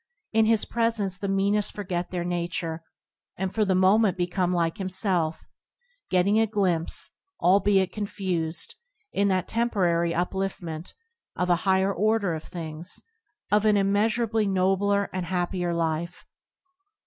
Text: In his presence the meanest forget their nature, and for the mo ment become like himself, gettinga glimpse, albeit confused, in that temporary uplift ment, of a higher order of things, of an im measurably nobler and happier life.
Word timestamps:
In 0.33 0.45
his 0.47 0.65
presence 0.65 1.19
the 1.19 1.27
meanest 1.27 1.75
forget 1.75 2.09
their 2.09 2.23
nature, 2.23 2.81
and 3.37 3.53
for 3.53 3.63
the 3.63 3.75
mo 3.75 3.99
ment 3.99 4.17
become 4.17 4.51
like 4.51 4.79
himself, 4.79 5.45
gettinga 6.11 6.49
glimpse, 6.49 7.11
albeit 7.39 7.91
confused, 7.91 8.73
in 9.13 9.27
that 9.27 9.47
temporary 9.47 10.11
uplift 10.11 10.59
ment, 10.63 10.95
of 11.35 11.51
a 11.51 11.55
higher 11.69 11.93
order 11.93 12.33
of 12.33 12.43
things, 12.43 13.03
of 13.51 13.63
an 13.63 13.77
im 13.77 13.91
measurably 13.91 14.47
nobler 14.47 15.07
and 15.13 15.27
happier 15.27 15.71
life. 15.71 16.25